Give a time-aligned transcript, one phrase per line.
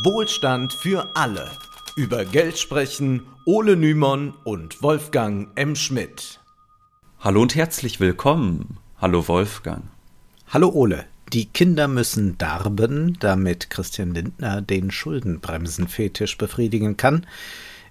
[0.00, 1.50] Wohlstand für alle.
[1.96, 5.76] Über Geld sprechen Ole Nymon und Wolfgang M.
[5.76, 6.40] Schmidt.
[7.20, 8.78] Hallo und herzlich willkommen.
[8.98, 9.84] Hallo Wolfgang.
[10.48, 11.04] Hallo Ole.
[11.34, 17.26] Die Kinder müssen darben, damit Christian Lindner den Schuldenbremsenfetisch befriedigen kann.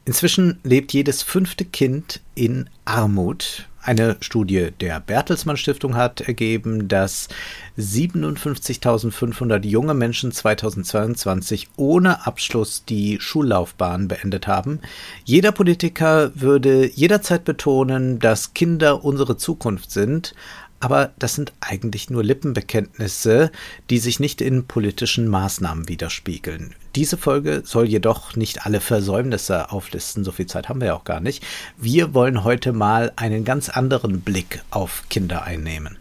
[0.05, 3.68] Inzwischen lebt jedes fünfte Kind in Armut.
[3.83, 7.29] Eine Studie der Bertelsmann Stiftung hat ergeben, dass
[7.79, 14.82] 57.500 junge Menschen 2022 ohne Abschluss die Schullaufbahn beendet haben.
[15.24, 20.36] Jeder Politiker würde jederzeit betonen, dass Kinder unsere Zukunft sind,
[20.81, 23.51] aber das sind eigentlich nur Lippenbekenntnisse,
[23.89, 26.75] die sich nicht in politischen Maßnahmen widerspiegeln.
[26.95, 31.05] Diese Folge soll jedoch nicht alle Versäumnisse auflisten, so viel Zeit haben wir ja auch
[31.05, 31.43] gar nicht.
[31.77, 35.97] Wir wollen heute mal einen ganz anderen Blick auf Kinder einnehmen.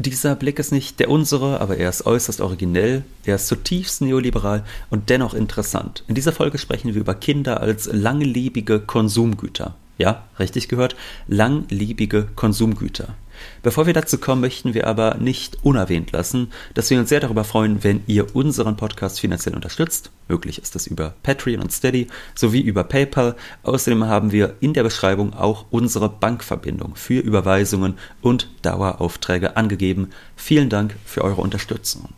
[0.00, 4.64] Dieser Blick ist nicht der unsere, aber er ist äußerst originell, er ist zutiefst neoliberal
[4.90, 6.04] und dennoch interessant.
[6.06, 9.74] In dieser Folge sprechen wir über Kinder als langlebige Konsumgüter.
[9.96, 10.94] Ja, richtig gehört,
[11.26, 13.14] langlebige Konsumgüter.
[13.62, 17.44] Bevor wir dazu kommen, möchten wir aber nicht unerwähnt lassen, dass wir uns sehr darüber
[17.44, 20.10] freuen, wenn ihr unseren Podcast finanziell unterstützt.
[20.28, 23.34] Möglich ist das über Patreon und Steady sowie über PayPal.
[23.62, 30.10] Außerdem haben wir in der Beschreibung auch unsere Bankverbindung für Überweisungen und Daueraufträge angegeben.
[30.36, 32.08] Vielen Dank für eure Unterstützung.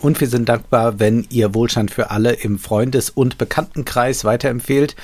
[0.00, 4.94] Und wir sind dankbar, wenn ihr Wohlstand für alle im Freundes- und Bekanntenkreis weiterempfehlt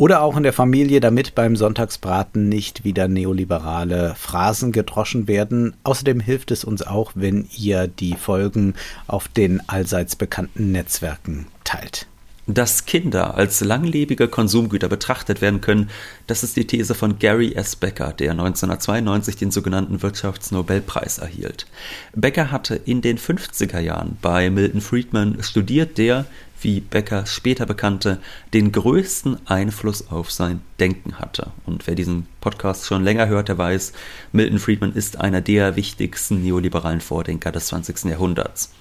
[0.00, 5.74] oder auch in der Familie, damit beim Sonntagsbraten nicht wieder neoliberale Phrasen gedroschen werden.
[5.84, 8.72] Außerdem hilft es uns auch, wenn ihr die Folgen
[9.08, 12.06] auf den allseits bekannten Netzwerken teilt.
[12.46, 15.90] Dass Kinder als langlebige Konsumgüter betrachtet werden können,
[16.26, 17.76] das ist die These von Gary S.
[17.76, 21.66] Becker, der 1992 den sogenannten Wirtschaftsnobelpreis erhielt.
[22.14, 26.24] Becker hatte in den 50er Jahren bei Milton Friedman studiert, der,
[26.62, 28.18] wie Becker später bekannte,
[28.52, 31.50] den größten Einfluss auf sein Denken hatte.
[31.66, 33.92] Und wer diesen Podcast schon länger hört, der weiß,
[34.32, 38.04] Milton Friedman ist einer der wichtigsten neoliberalen Vordenker des 20.
[38.04, 38.72] Jahrhunderts.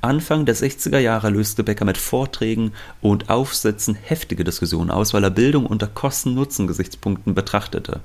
[0.00, 5.30] Anfang der 60er Jahre löste Becker mit Vorträgen und Aufsätzen heftige Diskussionen aus, weil er
[5.30, 8.00] Bildung unter Kosten-Nutzen-Gesichtspunkten betrachtete.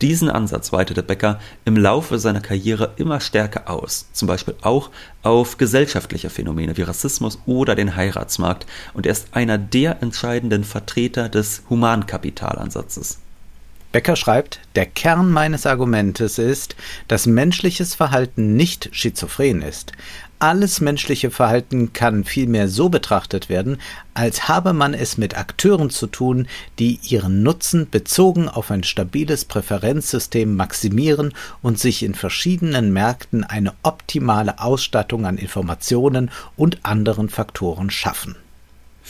[0.00, 4.90] Diesen Ansatz weitete Becker im Laufe seiner Karriere immer stärker aus, zum Beispiel auch
[5.22, 11.28] auf gesellschaftliche Phänomene wie Rassismus oder den Heiratsmarkt, und er ist einer der entscheidenden Vertreter
[11.28, 13.18] des Humankapitalansatzes.
[13.90, 16.76] Becker schreibt, der Kern meines Argumentes ist,
[17.08, 19.92] dass menschliches Verhalten nicht schizophren ist.
[20.40, 23.78] Alles menschliche Verhalten kann vielmehr so betrachtet werden,
[24.14, 26.46] als habe man es mit Akteuren zu tun,
[26.78, 33.72] die ihren Nutzen bezogen auf ein stabiles Präferenzsystem maximieren und sich in verschiedenen Märkten eine
[33.82, 38.36] optimale Ausstattung an Informationen und anderen Faktoren schaffen.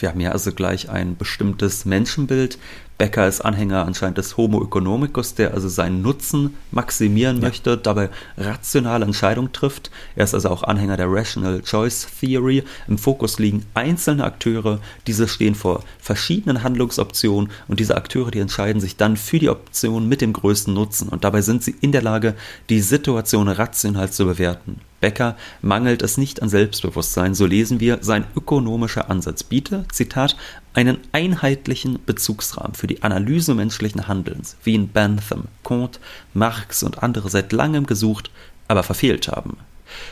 [0.01, 2.59] Wir haben ja also gleich ein bestimmtes Menschenbild,
[2.99, 7.43] Becker ist Anhänger anscheinend des Homo economicus, der also seinen Nutzen maximieren ja.
[7.43, 9.93] möchte, dabei rationale Entscheidungen trifft.
[10.17, 12.65] Er ist also auch Anhänger der Rational Choice Theory.
[12.89, 18.81] Im Fokus liegen einzelne Akteure, diese stehen vor verschiedenen Handlungsoptionen und diese Akteure, die entscheiden
[18.81, 22.03] sich dann für die Option mit dem größten Nutzen und dabei sind sie in der
[22.03, 22.35] Lage,
[22.69, 24.81] die Situation rational zu bewerten.
[25.01, 30.37] Becker mangelt es nicht an Selbstbewusstsein, so lesen wir, sein ökonomischer Ansatz biete, Zitat,
[30.75, 36.01] einen einheitlichen Bezugsrahmen für die Analyse menschlichen Handelns, wie ihn Bentham, Comte,
[36.35, 38.31] Marx und andere seit langem gesucht,
[38.67, 39.57] aber verfehlt haben.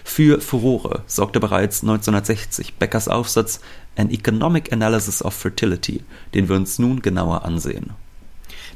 [0.05, 3.61] Für Furore sorgte bereits 1960 Beckers Aufsatz
[3.97, 6.03] An Economic Analysis of Fertility,
[6.35, 7.91] den wir uns nun genauer ansehen.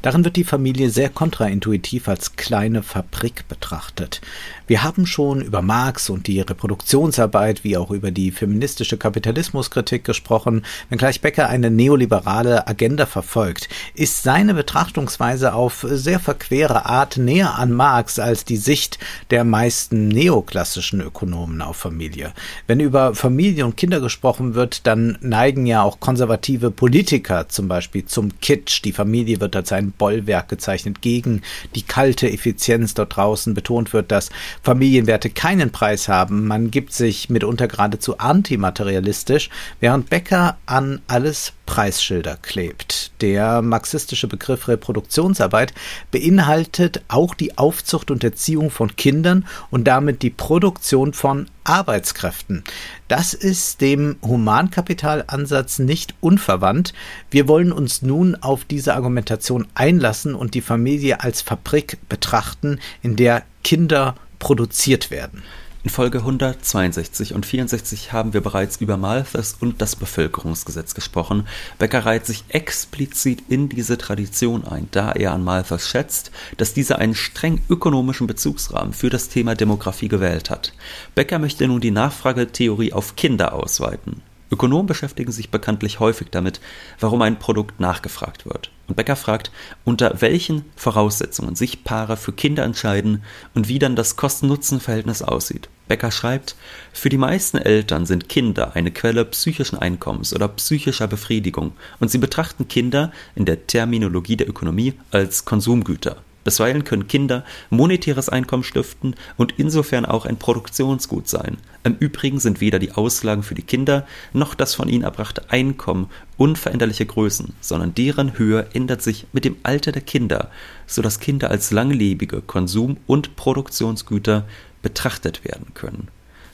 [0.02, 4.22] Darin wird die Familie sehr kontraintuitiv als kleine Fabrik betrachtet.
[4.70, 10.64] Wir haben schon über Marx und die Reproduktionsarbeit wie auch über die feministische Kapitalismuskritik gesprochen.
[10.90, 17.72] Wenngleich Becker eine neoliberale Agenda verfolgt, ist seine Betrachtungsweise auf sehr verquere Art näher an
[17.72, 19.00] Marx als die Sicht
[19.30, 22.32] der meisten neoklassischen Ökonomen auf Familie.
[22.68, 28.04] Wenn über Familie und Kinder gesprochen wird, dann neigen ja auch konservative Politiker zum Beispiel
[28.04, 28.84] zum Kitsch.
[28.84, 31.42] Die Familie wird als ein Bollwerk gezeichnet gegen
[31.74, 33.52] die kalte Effizienz dort draußen.
[33.52, 34.30] Betont wird, dass
[34.62, 36.46] Familienwerte keinen Preis haben.
[36.46, 39.48] Man gibt sich mitunter geradezu antimaterialistisch,
[39.80, 43.12] während Becker an alles Preisschilder klebt.
[43.20, 45.72] Der marxistische Begriff Reproduktionsarbeit
[46.10, 52.64] beinhaltet auch die Aufzucht und Erziehung von Kindern und damit die Produktion von Arbeitskräften.
[53.08, 56.92] Das ist dem Humankapitalansatz nicht unverwandt.
[57.30, 63.16] Wir wollen uns nun auf diese Argumentation einlassen und die Familie als Fabrik betrachten, in
[63.16, 65.44] der Kinder produziert werden.
[65.82, 71.46] In Folge 162 und 64 haben wir bereits über Malthus und das Bevölkerungsgesetz gesprochen.
[71.78, 76.98] Becker reiht sich explizit in diese Tradition ein, da er an Malthus schätzt, dass dieser
[76.98, 80.74] einen streng ökonomischen Bezugsrahmen für das Thema Demografie gewählt hat.
[81.14, 84.20] Becker möchte nun die Nachfragetheorie auf Kinder ausweiten.
[84.50, 86.60] Ökonomen beschäftigen sich bekanntlich häufig damit,
[86.98, 88.70] warum ein Produkt nachgefragt wird.
[88.88, 89.52] Und Becker fragt,
[89.84, 93.22] unter welchen Voraussetzungen sich Paare für Kinder entscheiden
[93.54, 95.68] und wie dann das Kosten-Nutzen-Verhältnis aussieht.
[95.86, 96.56] Becker schreibt,
[96.92, 102.18] für die meisten Eltern sind Kinder eine Quelle psychischen Einkommens oder psychischer Befriedigung und sie
[102.18, 106.16] betrachten Kinder in der Terminologie der Ökonomie als Konsumgüter.
[106.44, 111.58] Bisweilen können Kinder monetäres Einkommen stiften und insofern auch ein Produktionsgut sein.
[111.84, 116.08] Im Übrigen sind weder die Auslagen für die Kinder noch das von ihnen erbrachte Einkommen
[116.36, 120.50] unveränderliche Größen, sondern deren Höhe ändert sich mit dem Alter der Kinder,
[120.86, 124.46] so dass Kinder als langlebige Konsum- und Produktionsgüter
[124.82, 126.08] betrachtet werden können.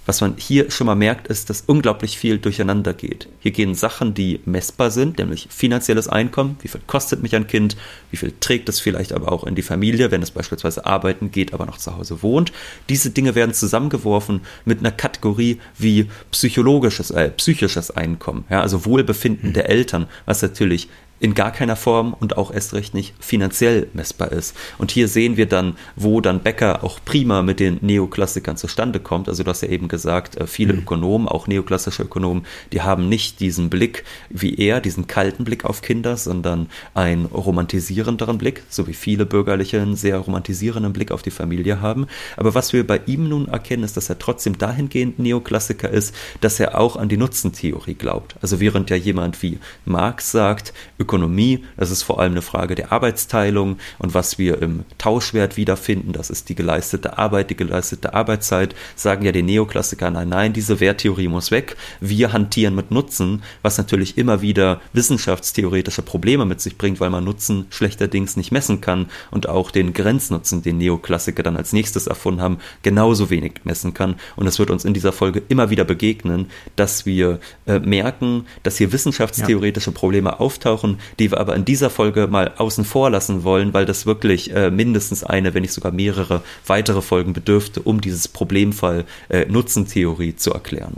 [0.06, 3.29] Was man hier schon mal merkt, ist, dass unglaublich viel durcheinander geht.
[3.41, 7.76] Hier gehen Sachen, die messbar sind, nämlich finanzielles Einkommen, wie viel kostet mich ein Kind,
[8.12, 11.53] wie viel trägt es vielleicht aber auch in die Familie, wenn es beispielsweise arbeiten geht,
[11.53, 12.53] aber noch zu Hause wohnt.
[12.88, 19.55] Diese Dinge werden zusammengeworfen mit einer Kategorie wie psychologisches, äh, psychisches Einkommen, ja, also Wohlbefinden
[19.55, 24.32] der Eltern, was natürlich in gar keiner Form und auch erst recht nicht finanziell messbar
[24.32, 24.54] ist.
[24.78, 29.28] Und hier sehen wir dann, wo dann Becker auch prima mit den Neoklassikern zustande kommt.
[29.28, 30.80] Also du hast ja eben gesagt, äh, viele mhm.
[30.80, 35.80] Ökonomen, auch neoklassische Ökonomen, die haben nicht diesen Blick wie er, diesen kalten Blick auf
[35.80, 41.30] Kinder, sondern einen romantisierenderen Blick, so wie viele Bürgerliche einen sehr romantisierenden Blick auf die
[41.30, 42.06] Familie haben.
[42.36, 46.60] Aber was wir bei ihm nun erkennen, ist, dass er trotzdem dahingehend Neoklassiker ist, dass
[46.60, 48.36] er auch an die Nutzentheorie glaubt.
[48.42, 50.74] Also während ja jemand wie Marx sagt,
[51.06, 51.64] Ökonomie.
[51.76, 56.12] Das ist vor allem eine Frage der Arbeitsteilung und was wir im Tauschwert wiederfinden.
[56.12, 58.75] Das ist die geleistete Arbeit, die geleistete Arbeitszeit.
[58.97, 61.76] Sagen ja die Neoklassiker, nein, nein, diese Werttheorie muss weg.
[62.00, 67.23] Wir hantieren mit Nutzen, was natürlich immer wieder wissenschaftstheoretische Probleme mit sich bringt, weil man
[67.23, 72.41] Nutzen schlechterdings nicht messen kann und auch den Grenznutzen, den Neoklassiker dann als nächstes erfunden
[72.41, 74.17] haben, genauso wenig messen kann.
[74.35, 78.79] Und es wird uns in dieser Folge immer wieder begegnen, dass wir äh, merken, dass
[78.79, 83.75] hier wissenschaftstheoretische Probleme auftauchen, die wir aber in dieser Folge mal außen vor lassen wollen,
[83.75, 88.28] weil das wirklich äh, mindestens eine, wenn nicht sogar mehrere weitere Folgen bedürfte, um dieses
[88.28, 90.96] Problemfall äh, Nutzentheorie zu erklären.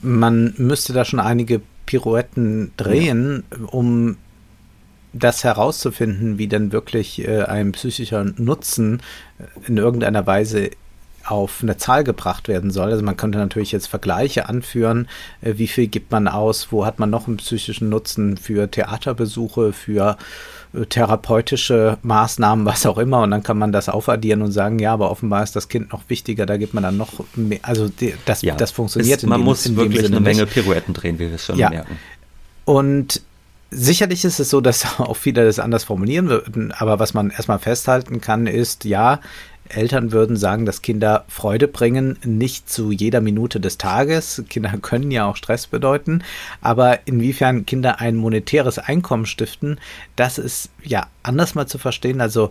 [0.00, 3.66] Man müsste da schon einige Pirouetten drehen, ja.
[3.66, 4.16] um
[5.12, 9.00] das herauszufinden, wie denn wirklich äh, ein psychischer Nutzen
[9.38, 10.70] äh, in irgendeiner Weise
[11.26, 12.90] auf eine Zahl gebracht werden soll.
[12.90, 15.08] Also man könnte natürlich jetzt Vergleiche anführen,
[15.40, 19.72] äh, wie viel gibt man aus, wo hat man noch einen psychischen Nutzen für Theaterbesuche,
[19.72, 20.16] für
[20.74, 23.22] äh, therapeutische Maßnahmen, was auch immer.
[23.22, 26.02] Und dann kann man das aufaddieren und sagen, ja, aber offenbar ist das Kind noch
[26.08, 27.60] wichtiger, da gibt man dann noch mehr.
[27.62, 27.90] Also
[28.26, 29.22] das, ja, das funktioniert.
[29.22, 31.70] Ist, man dem, muss wirklich eine Menge Pirouetten drehen, wie wir es schon ja.
[31.70, 31.98] merken.
[32.64, 33.22] Und
[33.76, 37.58] Sicherlich ist es so, dass auch viele das anders formulieren würden, aber was man erstmal
[37.58, 39.20] festhalten kann, ist, ja,
[39.76, 44.42] Eltern würden sagen, dass Kinder Freude bringen, nicht zu jeder Minute des Tages.
[44.48, 46.22] Kinder können ja auch Stress bedeuten,
[46.60, 49.78] aber inwiefern Kinder ein monetäres Einkommen stiften,
[50.16, 52.20] das ist ja anders mal zu verstehen.
[52.20, 52.50] Also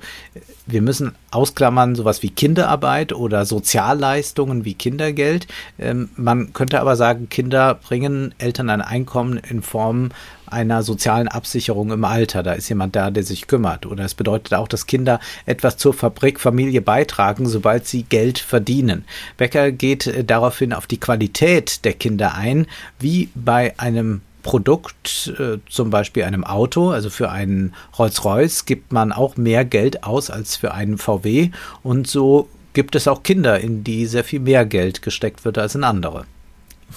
[0.66, 5.48] wir müssen ausklammern sowas wie Kinderarbeit oder Sozialleistungen wie Kindergeld.
[5.80, 10.10] Ähm, man könnte aber sagen, Kinder bringen Eltern ein Einkommen in Form
[10.46, 12.44] einer sozialen Absicherung im Alter.
[12.44, 13.86] Da ist jemand da, der sich kümmert.
[13.86, 19.06] Oder es bedeutet auch, dass Kinder etwas zur Fabrikfamilie beitragen, sobald sie Geld verdienen.
[19.38, 22.68] Becker geht äh, daraufhin auf die Qualität der Kinder ein,
[23.00, 29.12] wie bei einem Produkt, äh, zum Beispiel einem Auto, also für einen Rolls-Royce gibt man
[29.12, 31.50] auch mehr Geld aus als für einen VW
[31.81, 35.75] und so gibt es auch Kinder, in die sehr viel mehr Geld gesteckt wird als
[35.75, 36.25] in andere.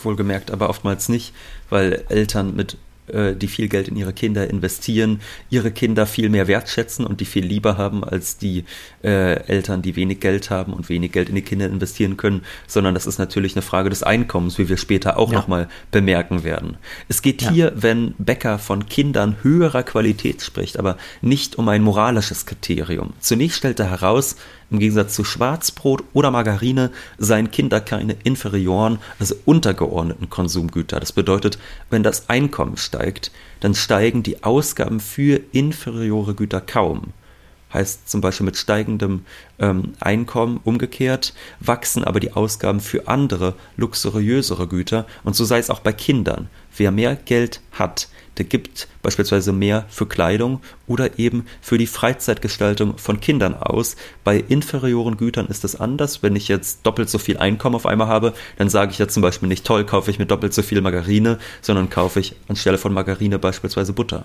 [0.02, 1.32] Wohlgemerkt, aber oftmals nicht,
[1.70, 2.76] weil Eltern mit
[3.08, 5.20] die viel Geld in ihre Kinder investieren,
[5.50, 8.64] ihre Kinder viel mehr wertschätzen und die viel lieber haben als die
[9.04, 12.94] äh, Eltern, die wenig Geld haben und wenig Geld in die Kinder investieren können, sondern
[12.94, 15.38] das ist natürlich eine Frage des Einkommens, wie wir später auch ja.
[15.38, 16.78] nochmal bemerken werden.
[17.08, 17.50] Es geht ja.
[17.50, 23.12] hier, wenn Becker von Kindern höherer Qualität spricht, aber nicht um ein moralisches Kriterium.
[23.20, 24.36] Zunächst stellt er heraus,
[24.70, 31.00] im Gegensatz zu Schwarzbrot oder Margarine seien Kinder keine inferioren, also untergeordneten Konsumgüter.
[31.00, 31.58] Das bedeutet,
[31.90, 33.30] wenn das Einkommen steigt,
[33.60, 37.12] dann steigen die Ausgaben für inferiore Güter kaum.
[37.72, 39.24] heißt zum Beispiel mit steigendem
[39.58, 45.70] ähm, Einkommen umgekehrt, wachsen aber die Ausgaben für andere, luxuriösere Güter und so sei es
[45.70, 46.48] auch bei Kindern.
[46.76, 48.08] Wer mehr Geld hat,
[48.38, 53.96] der gibt beispielsweise mehr für Kleidung oder eben für die Freizeitgestaltung von Kindern aus.
[54.24, 56.22] Bei inferioren Gütern ist es anders.
[56.22, 59.22] Wenn ich jetzt doppelt so viel Einkommen auf einmal habe, dann sage ich ja zum
[59.22, 62.92] Beispiel nicht toll, kaufe ich mir doppelt so viel Margarine, sondern kaufe ich anstelle von
[62.92, 64.24] Margarine beispielsweise Butter.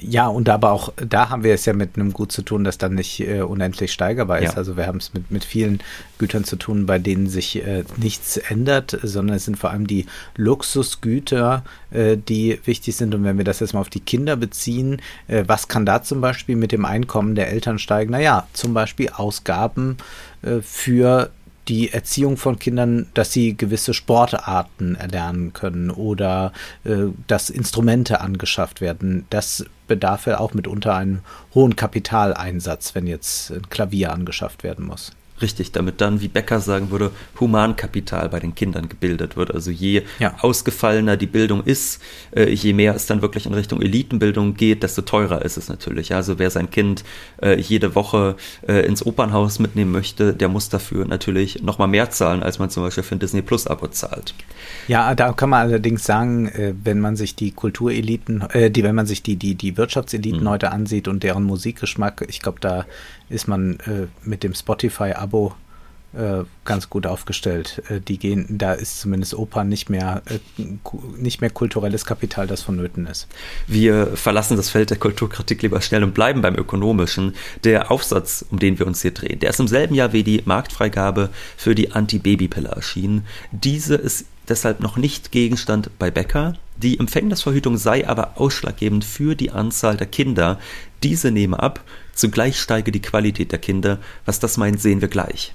[0.00, 2.78] Ja, und aber auch da haben wir es ja mit einem Gut zu tun, das
[2.78, 4.52] dann nicht äh, unendlich steigerbar ist.
[4.52, 4.56] Ja.
[4.56, 5.80] Also wir haben es mit, mit vielen
[6.18, 10.06] Gütern zu tun, bei denen sich äh, nichts ändert, sondern es sind vor allem die
[10.36, 13.14] Luxusgüter, äh, die wichtig sind.
[13.14, 16.20] Und wenn wir das jetzt mal auf die Kinder beziehen, äh, was kann da zum
[16.20, 18.10] Beispiel mit dem Einkommen der Eltern steigen?
[18.10, 19.98] Naja, zum Beispiel Ausgaben
[20.42, 21.30] äh, für
[21.68, 26.52] die Erziehung von Kindern, dass sie gewisse Sportarten erlernen können oder
[26.84, 29.26] äh, dass Instrumente angeschafft werden.
[29.30, 31.20] Das bedarf ja auch mitunter einem
[31.54, 35.12] hohen Kapitaleinsatz, wenn jetzt ein Klavier angeschafft werden muss.
[35.42, 37.10] Richtig, damit dann, wie Becker sagen würde,
[37.40, 39.52] Humankapital bei den Kindern gebildet wird.
[39.52, 40.36] Also je ja.
[40.40, 42.00] ausgefallener die Bildung ist,
[42.36, 46.14] äh, je mehr es dann wirklich in Richtung Elitenbildung geht, desto teurer ist es natürlich.
[46.14, 47.02] Also wer sein Kind
[47.42, 48.36] äh, jede Woche
[48.68, 52.84] äh, ins Opernhaus mitnehmen möchte, der muss dafür natürlich nochmal mehr zahlen, als man zum
[52.84, 54.34] Beispiel für ein Disney Plus Abo zahlt.
[54.86, 56.50] Ja, da kann man allerdings sagen,
[56.84, 60.48] wenn man sich die Kultureliten, die, wenn man sich die, die, die Wirtschaftseliten mhm.
[60.48, 62.86] heute ansieht und deren Musikgeschmack, ich glaube, da
[63.28, 65.54] ist man äh, mit dem Spotify-Abo
[66.16, 67.82] äh, ganz gut aufgestellt.
[67.88, 70.62] Äh, die gehen, da ist zumindest Oper nicht mehr, äh,
[71.18, 73.26] nicht mehr kulturelles Kapital, das vonnöten ist.
[73.66, 77.34] Wir verlassen das Feld der Kulturkritik lieber schnell und bleiben beim Ökonomischen.
[77.64, 80.42] Der Aufsatz, um den wir uns hier drehen, der ist im selben Jahr wie die
[80.44, 83.26] Marktfreigabe für die Anti-Baby-Pille erschienen.
[83.50, 86.56] Diese ist deshalb noch nicht Gegenstand bei Becker.
[86.76, 90.58] Die Empfängnisverhütung sei aber ausschlaggebend für die Anzahl der Kinder.
[91.02, 91.80] Diese nehme ab,
[92.14, 93.98] zugleich steige die Qualität der Kinder.
[94.24, 95.54] Was das meint, sehen wir gleich.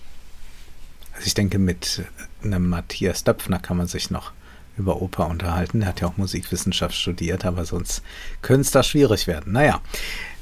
[1.13, 2.03] Also ich denke, mit
[2.43, 4.31] einem Matthias Döpfner kann man sich noch
[4.77, 5.81] über Oper unterhalten.
[5.81, 8.01] Er hat ja auch Musikwissenschaft studiert, aber sonst
[8.41, 9.51] könnte es da schwierig werden.
[9.51, 9.81] Naja,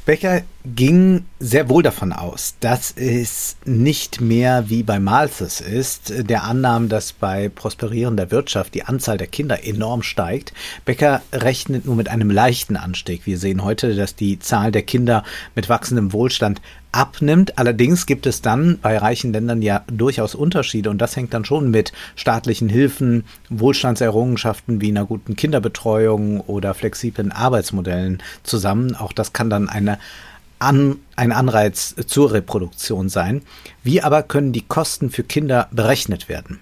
[0.05, 0.43] Becker
[0.75, 6.87] ging sehr wohl davon aus, dass es nicht mehr wie bei Malthus ist, der Annahme,
[6.87, 10.53] dass bei prosperierender Wirtschaft die Anzahl der Kinder enorm steigt.
[10.83, 13.25] Becker rechnet nur mit einem leichten Anstieg.
[13.25, 15.23] Wir sehen heute, dass die Zahl der Kinder
[15.55, 17.57] mit wachsendem Wohlstand abnimmt.
[17.57, 21.69] Allerdings gibt es dann bei reichen Ländern ja durchaus Unterschiede und das hängt dann schon
[21.69, 28.95] mit staatlichen Hilfen, Wohlstandserrungenschaften wie einer guten Kinderbetreuung oder flexiblen Arbeitsmodellen zusammen.
[28.95, 29.99] Auch das kann dann eine
[30.59, 33.41] an, ein Anreiz zur Reproduktion sein.
[33.83, 36.59] Wie aber können die Kosten für Kinder berechnet werden?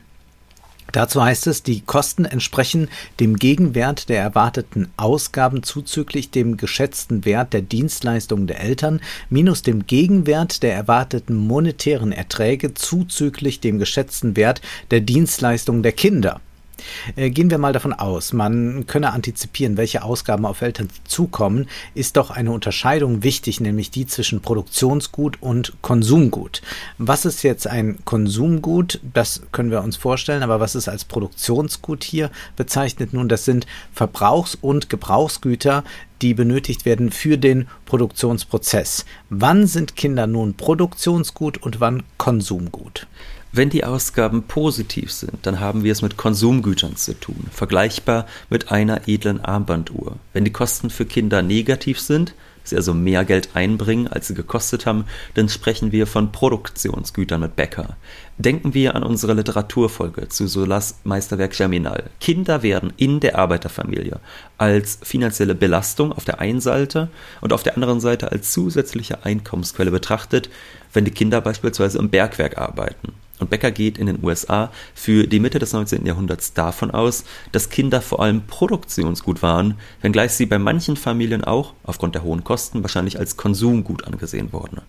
[0.91, 2.87] Dazu heißt es, die Kosten entsprechen
[3.19, 9.87] dem Gegenwert der erwarteten Ausgaben zuzüglich dem geschätzten Wert der Dienstleistungen der Eltern minus dem
[9.87, 16.39] Gegenwert der erwarteten monetären Erträge zuzüglich dem geschätzten Wert der Dienstleistungen der Kinder.
[17.15, 22.17] Äh, gehen wir mal davon aus, man könne antizipieren, welche Ausgaben auf Eltern zukommen, ist
[22.17, 26.61] doch eine Unterscheidung wichtig, nämlich die zwischen Produktionsgut und Konsumgut.
[26.97, 28.99] Was ist jetzt ein Konsumgut?
[29.13, 33.13] Das können wir uns vorstellen, aber was ist als Produktionsgut hier bezeichnet?
[33.13, 35.83] Nun, das sind Verbrauchs- und Gebrauchsgüter,
[36.21, 39.05] die benötigt werden für den Produktionsprozess.
[39.29, 43.07] Wann sind Kinder nun Produktionsgut und wann Konsumgut?
[43.57, 48.69] Wenn die Ausgaben positiv sind, dann haben wir es mit Konsumgütern zu tun, vergleichbar mit
[48.69, 50.17] einer edlen Armbanduhr.
[50.33, 52.35] Wenn die Kosten für Kinder negativ sind,
[52.65, 57.55] sie also mehr Geld einbringen, als sie gekostet haben, dann sprechen wir von Produktionsgütern mit
[57.55, 57.95] Bäcker.
[58.37, 62.09] Denken wir an unsere Literaturfolge zu Solas Meisterwerk Germinal.
[62.19, 64.19] Kinder werden in der Arbeiterfamilie
[64.57, 67.07] als finanzielle Belastung auf der einen Seite
[67.39, 70.49] und auf der anderen Seite als zusätzliche Einkommensquelle betrachtet,
[70.91, 73.13] wenn die Kinder beispielsweise im Bergwerk arbeiten.
[73.39, 76.05] Und Becker geht in den USA für die Mitte des 19.
[76.05, 81.73] Jahrhunderts davon aus, dass Kinder vor allem Produktionsgut waren, wenngleich sie bei manchen Familien auch,
[81.83, 84.81] aufgrund der hohen Kosten, wahrscheinlich als Konsumgut angesehen wurden.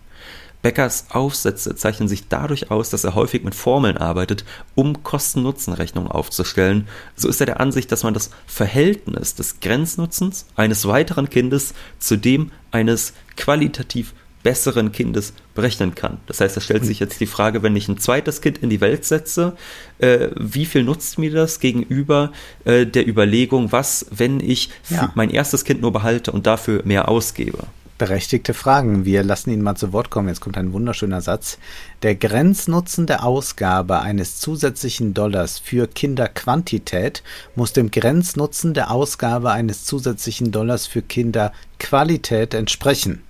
[0.61, 4.43] Beckers Aufsätze zeichnen sich dadurch aus, dass er häufig mit Formeln arbeitet,
[4.75, 6.87] um Kosten-Nutzen-Rechnungen aufzustellen.
[7.15, 12.17] So ist er der Ansicht, dass man das Verhältnis des Grenznutzens eines weiteren Kindes zu
[12.17, 14.13] dem eines qualitativ
[14.47, 16.19] besseren Kindes berechnen kann.
[16.25, 18.79] Das heißt, da stellt sich jetzt die Frage, wenn ich ein zweites Kind in die
[18.79, 19.57] Welt setze,
[19.99, 22.31] äh, wie viel nutzt mir das gegenüber
[22.63, 25.11] äh, der Überlegung, was, wenn ich ja.
[25.15, 27.57] mein erstes Kind nur behalte und dafür mehr ausgebe?
[27.97, 29.03] Berechtigte Fragen.
[29.03, 30.29] Wir lassen ihn mal zu Wort kommen.
[30.29, 31.57] Jetzt kommt ein wunderschöner Satz.
[32.03, 37.21] Der Grenznutzen der Ausgabe eines zusätzlichen Dollars für Kinderquantität
[37.53, 43.23] muss dem Grenznutzen der Ausgabe eines zusätzlichen Dollars für Kinderqualität entsprechen.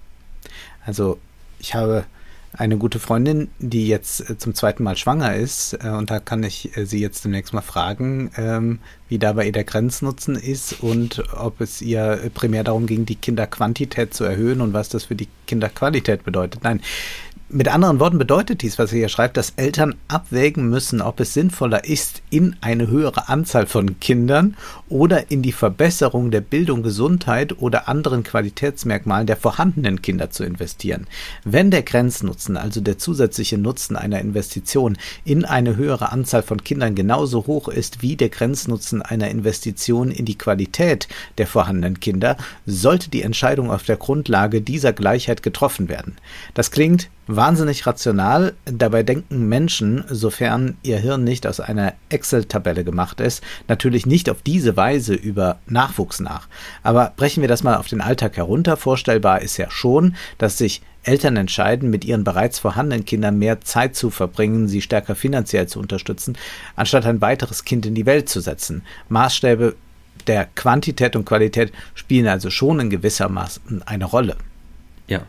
[0.87, 1.19] Also
[1.59, 2.05] ich habe
[2.53, 5.73] eine gute Freundin, die jetzt äh, zum zweiten Mal schwanger ist.
[5.73, 8.79] Äh, und da kann ich äh, sie jetzt demnächst mal fragen, ähm,
[9.09, 13.15] wie da bei ihr der Grenznutzen ist und ob es ihr primär darum ging, die
[13.15, 16.63] Kinderquantität zu erhöhen und was das für die Kinderqualität bedeutet.
[16.63, 16.81] Nein,
[17.49, 21.33] mit anderen Worten bedeutet dies, was er hier schreibt, dass Eltern abwägen müssen, ob es
[21.33, 24.57] sinnvoller ist, in eine höhere Anzahl von Kindern
[24.89, 31.07] oder in die Verbesserung der Bildung, Gesundheit oder anderen Qualitätsmerkmalen der vorhandenen Kinder zu investieren.
[31.45, 36.95] Wenn der Grenznutzen, also der zusätzliche Nutzen einer Investition in eine höhere Anzahl von Kindern
[36.95, 42.35] genauso hoch ist wie der Grenznutzen einer Investition in die Qualität der vorhandenen Kinder,
[42.65, 46.17] sollte die Entscheidung auf der Grundlage dieser Gleichheit getroffen werden.
[46.53, 48.53] Das klingt wahnsinnig rational.
[48.65, 54.41] Dabei denken Menschen, sofern ihr Hirn nicht aus einer Excel-Tabelle gemacht ist, natürlich nicht auf
[54.41, 56.47] diese Weise über Nachwuchs nach.
[56.83, 58.77] Aber brechen wir das mal auf den Alltag herunter.
[58.77, 63.95] Vorstellbar ist ja schon, dass sich Eltern entscheiden, mit ihren bereits vorhandenen Kindern mehr Zeit
[63.95, 66.37] zu verbringen, sie stärker finanziell zu unterstützen,
[66.75, 68.83] anstatt ein weiteres Kind in die Welt zu setzen.
[69.07, 69.75] Maßstäbe
[70.27, 74.35] der Quantität und Qualität spielen also schon in gewisser Maßen eine Rolle.
[75.07, 75.21] Ja,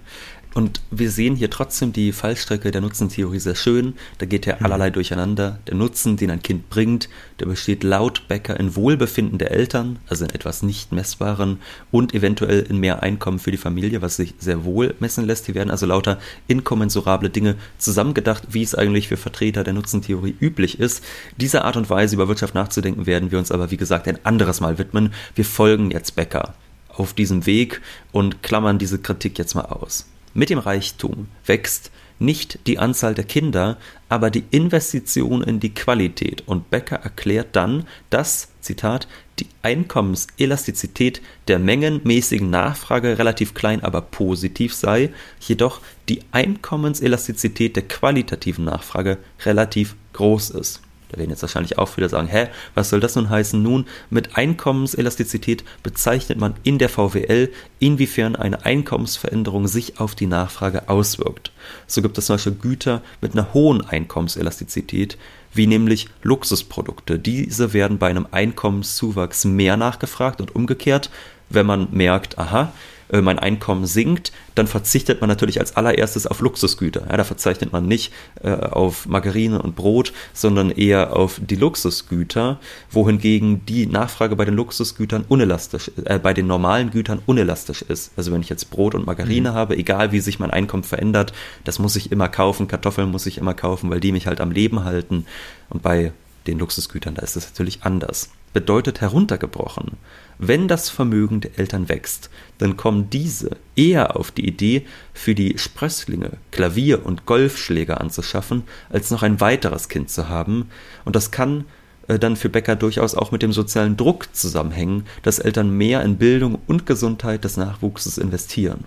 [0.54, 3.94] und wir sehen hier trotzdem die Fallstrecke der Nutzentheorie sehr schön.
[4.18, 4.64] Da geht ja mhm.
[4.64, 5.58] allerlei durcheinander.
[5.66, 10.24] Der Nutzen, den ein Kind bringt, der besteht laut Becker in Wohlbefinden der Eltern, also
[10.24, 11.58] in etwas nicht messbaren
[11.90, 15.46] und eventuell in mehr Einkommen für die Familie, was sich sehr wohl messen lässt.
[15.46, 20.80] Hier werden also lauter inkommensurable Dinge zusammengedacht, wie es eigentlich für Vertreter der Nutzentheorie üblich
[20.80, 21.04] ist.
[21.36, 24.60] Dieser Art und Weise über Wirtschaft nachzudenken werden wir uns aber, wie gesagt, ein anderes
[24.60, 25.12] Mal widmen.
[25.34, 26.54] Wir folgen jetzt Becker
[26.88, 27.80] auf diesem Weg
[28.12, 30.06] und klammern diese Kritik jetzt mal aus.
[30.38, 31.90] Mit dem Reichtum wächst
[32.20, 33.76] nicht die Anzahl der Kinder,
[34.08, 36.44] aber die Investition in die Qualität.
[36.46, 39.08] Und Becker erklärt dann, dass, Zitat,
[39.40, 48.64] die Einkommenselastizität der mengenmäßigen Nachfrage relativ klein, aber positiv sei, jedoch die Einkommenselastizität der qualitativen
[48.64, 50.82] Nachfrage relativ groß ist.
[51.08, 53.62] Da werden jetzt wahrscheinlich auch viele sagen, hä, was soll das nun heißen?
[53.62, 60.88] Nun, mit Einkommenselastizität bezeichnet man in der VWL, inwiefern eine Einkommensveränderung sich auf die Nachfrage
[60.88, 61.52] auswirkt.
[61.86, 65.16] So gibt es zum Beispiel Güter mit einer hohen Einkommenselastizität,
[65.54, 67.18] wie nämlich Luxusprodukte.
[67.18, 71.10] Diese werden bei einem Einkommenszuwachs mehr nachgefragt und umgekehrt,
[71.48, 72.72] wenn man merkt, aha,
[73.10, 77.06] äh, mein Einkommen sinkt, dann verzichtet man natürlich als allererstes auf Luxusgüter.
[77.08, 82.58] Ja, da verzeichnet man nicht äh, auf Margarine und Brot, sondern eher auf die Luxusgüter,
[82.90, 88.12] wohingegen die Nachfrage bei den Luxusgütern unelastisch, äh, bei den normalen Gütern unelastisch ist.
[88.16, 89.54] Also wenn ich jetzt Brot und Margarine mhm.
[89.54, 91.32] habe, egal wie sich mein Einkommen verändert,
[91.64, 94.50] das muss ich immer kaufen, Kartoffeln muss ich immer kaufen, weil die mich halt am
[94.50, 95.26] Leben halten.
[95.70, 96.12] Und bei
[96.46, 98.30] den Luxusgütern, da ist es natürlich anders.
[98.52, 99.92] Bedeutet heruntergebrochen.
[100.38, 105.58] Wenn das Vermögen der Eltern wächst, dann kommen diese eher auf die Idee, für die
[105.58, 110.70] Sprösslinge Klavier und Golfschläger anzuschaffen, als noch ein weiteres Kind zu haben,
[111.04, 111.64] und das kann
[112.08, 116.16] äh, dann für Becker durchaus auch mit dem sozialen Druck zusammenhängen, dass Eltern mehr in
[116.16, 118.84] Bildung und Gesundheit des Nachwuchses investieren.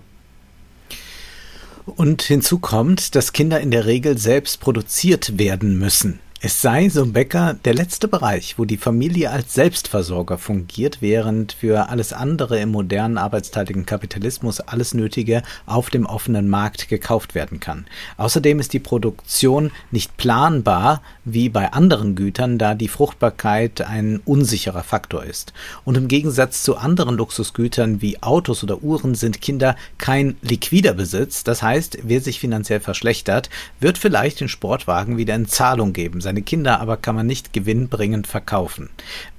[1.86, 6.20] Und hinzu kommt, dass Kinder in der Regel selbst produziert werden müssen.
[6.44, 11.90] Es sei, so Becker, der letzte Bereich, wo die Familie als Selbstversorger fungiert, während für
[11.90, 17.86] alles andere im modernen arbeitsteiligen Kapitalismus alles Nötige auf dem offenen Markt gekauft werden kann.
[18.18, 24.82] Außerdem ist die Produktion nicht planbar wie bei anderen Gütern, da die Fruchtbarkeit ein unsicherer
[24.82, 25.54] Faktor ist.
[25.86, 31.44] Und im Gegensatz zu anderen Luxusgütern wie Autos oder Uhren sind Kinder kein liquider Besitz.
[31.44, 36.44] Das heißt, wer sich finanziell verschlechtert, wird vielleicht den Sportwagen wieder in Zahlung geben seine
[36.44, 38.90] Kinder aber kann man nicht gewinnbringend verkaufen.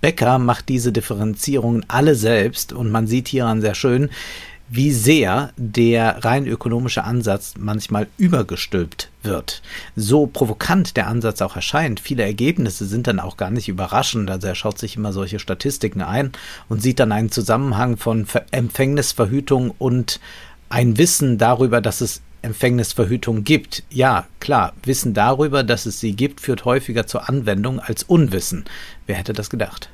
[0.03, 4.11] Becker macht diese Differenzierungen alle selbst und man sieht hieran sehr schön,
[4.69, 9.63] wie sehr der rein ökonomische Ansatz manchmal übergestülpt wird.
[9.97, 14.31] So provokant der Ansatz auch erscheint, viele Ergebnisse sind dann auch gar nicht überraschend.
[14.31, 16.33] Also er schaut sich immer solche Statistiken ein
[16.69, 20.21] und sieht dann einen Zusammenhang von Empfängnisverhütung und
[20.69, 23.83] ein Wissen darüber, dass es Empfängnisverhütung gibt.
[23.91, 28.65] Ja, klar, Wissen darüber, dass es sie gibt, führt häufiger zur Anwendung als Unwissen.
[29.07, 29.89] Wer hätte das gedacht?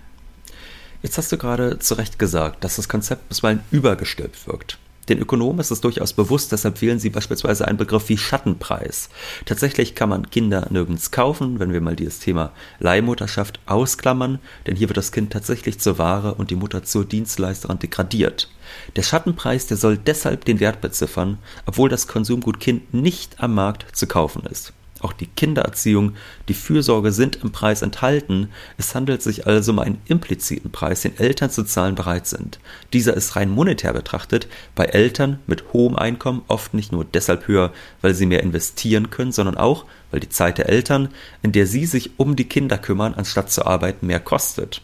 [1.03, 4.79] Jetzt hast du gerade zu Recht gesagt, dass das Konzept bisweilen übergestülpt wirkt.
[5.09, 9.09] Den Ökonomen ist es durchaus bewusst, deshalb wählen sie beispielsweise einen Begriff wie Schattenpreis.
[9.47, 14.89] Tatsächlich kann man Kinder nirgends kaufen, wenn wir mal dieses Thema Leihmutterschaft ausklammern, denn hier
[14.89, 18.51] wird das Kind tatsächlich zur Ware und die Mutter zur Dienstleisterin degradiert.
[18.97, 23.97] Der Schattenpreis, der soll deshalb den Wert beziffern, obwohl das Konsumgut Kind nicht am Markt
[23.97, 24.73] zu kaufen ist.
[25.01, 26.15] Auch die Kindererziehung,
[26.49, 28.49] die Fürsorge sind im Preis enthalten.
[28.79, 32.59] Es handelt sich also um einen impliziten Preis, den Eltern zu zahlen bereit sind.
[32.93, 37.73] Dieser ist rein monetär betrachtet bei Eltern mit hohem Einkommen oft nicht nur deshalb höher,
[38.03, 41.11] weil sie mehr investieren können, sondern auch, weil die Zeit der Eltern,
[41.43, 44.83] in der sie sich um die Kinder kümmern, anstatt zu arbeiten, mehr kostet.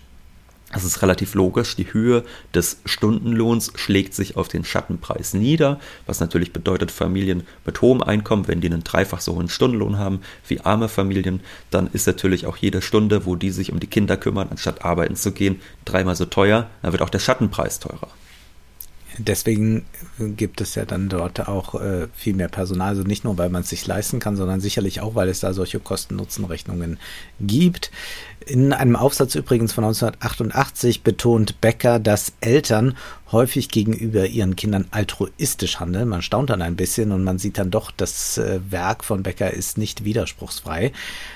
[0.75, 1.77] Das ist relativ logisch.
[1.77, 7.81] Die Höhe des Stundenlohns schlägt sich auf den Schattenpreis nieder, was natürlich bedeutet, Familien mit
[7.81, 12.07] hohem Einkommen, wenn die einen dreifach so hohen Stundenlohn haben wie arme Familien, dann ist
[12.07, 15.61] natürlich auch jede Stunde, wo die sich um die Kinder kümmern, anstatt arbeiten zu gehen,
[15.85, 16.69] dreimal so teuer.
[16.83, 18.09] Dann wird auch der Schattenpreis teurer.
[19.19, 19.85] Deswegen
[20.19, 22.89] gibt es ja dann dort auch äh, viel mehr Personal.
[22.89, 25.53] Also nicht nur, weil man es sich leisten kann, sondern sicherlich auch, weil es da
[25.53, 26.99] solche Kosten-Nutzen-Rechnungen
[27.41, 27.93] gibt.
[28.47, 32.95] In einem Aufsatz übrigens von 1988 betont Becker, dass Eltern
[33.33, 36.09] häufig gegenüber ihren Kindern altruistisch handeln.
[36.09, 39.51] Man staunt dann ein bisschen und man sieht dann doch, das äh, Werk von Becker
[39.51, 40.93] ist nicht widerspruchsfrei.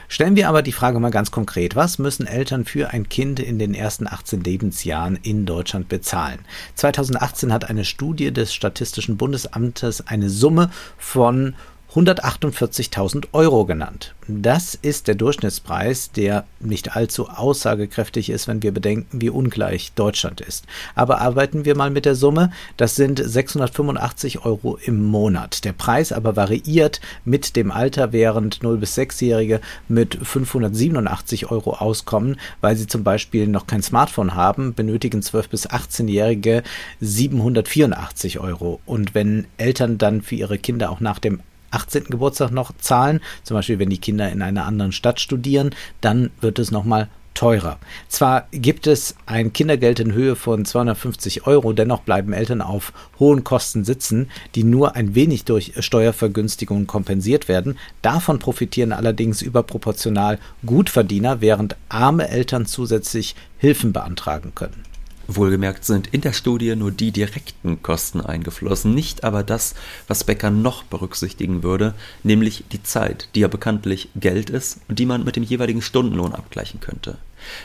[0.07, 1.77] Stellen wir aber die Frage mal ganz konkret.
[1.77, 6.41] Was müssen Eltern für ein Kind in den ersten 18 Lebensjahren in Deutschland bezahlen?
[6.75, 11.55] 2018 hat eine Studie des Statistischen Bundesamtes eine Summe von
[11.99, 14.15] 148.000 Euro genannt.
[14.29, 20.41] Das ist der Durchschnittspreis, der nicht allzu aussagekräftig ist, wenn wir bedenken, wie ungleich Deutschland
[20.41, 20.67] ist.
[20.95, 22.53] Aber arbeiten wir mal mit der Summe.
[22.77, 25.65] Das sind 685 Euro im Monat.
[25.65, 32.39] Der Preis aber variiert mit dem Alter, während 0 bis 6-Jährige mit 587 Euro auskommen,
[32.61, 36.63] weil sie zum Beispiel noch kein Smartphone haben, benötigen 12 bis 18-Jährige
[37.01, 38.81] 784 Euro.
[38.87, 42.05] Und wenn Eltern dann für ihre Kinder auch nach dem 18.
[42.05, 46.59] Geburtstag noch zahlen, zum Beispiel wenn die Kinder in einer anderen Stadt studieren, dann wird
[46.59, 47.79] es nochmal teurer.
[48.09, 53.45] Zwar gibt es ein Kindergeld in Höhe von 250 Euro, dennoch bleiben Eltern auf hohen
[53.45, 57.79] Kosten sitzen, die nur ein wenig durch Steuervergünstigungen kompensiert werden.
[58.03, 64.88] Davon profitieren allerdings überproportional Gutverdiener, während arme Eltern zusätzlich Hilfen beantragen können.
[65.31, 69.75] Wohlgemerkt sind in der Studie nur die direkten Kosten eingeflossen, nicht aber das,
[70.07, 75.05] was Becker noch berücksichtigen würde, nämlich die Zeit, die ja bekanntlich Geld ist und die
[75.05, 77.19] man mit dem jeweiligen Stundenlohn abgleichen könnte.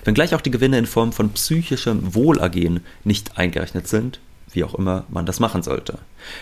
[0.04, 4.20] Wenngleich auch die Gewinne in Form von psychischem Wohlergehen nicht eingerechnet sind,
[4.54, 6.00] wie auch immer man das machen sollte.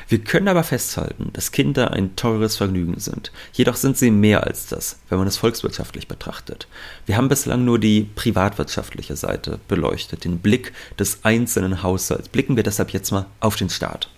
[0.08, 3.32] Wir können aber festhalten, dass Kinder ein teures Vergnügen sind.
[3.54, 6.67] Jedoch sind sie mehr als das, wenn man es volkswirtschaftlich betrachtet.
[7.06, 12.30] Wir haben bislang nur die privatwirtschaftliche Seite beleuchtet, den Blick des einzelnen Haushalts.
[12.30, 14.10] Blicken wir deshalb jetzt mal auf den Staat.